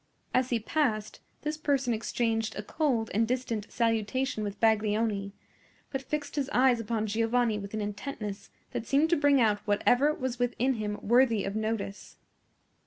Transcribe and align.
As 0.33 0.49
he 0.49 0.59
passed, 0.59 1.19
this 1.43 1.57
person 1.57 1.93
exchanged 1.93 2.55
a 2.55 2.63
cold 2.63 3.11
and 3.13 3.27
distant 3.27 3.71
salutation 3.71 4.43
with 4.43 4.59
Baglioni, 4.59 5.31
but 5.91 6.01
fixed 6.01 6.37
his 6.37 6.49
eyes 6.51 6.79
upon 6.79 7.05
Giovanni 7.05 7.59
with 7.59 7.75
an 7.75 7.81
intentness 7.81 8.49
that 8.71 8.87
seemed 8.87 9.11
to 9.11 9.15
bring 9.15 9.39
out 9.39 9.59
whatever 9.67 10.11
was 10.11 10.39
within 10.39 10.73
him 10.73 10.97
worthy 11.03 11.43
of 11.45 11.55
notice. 11.55 12.17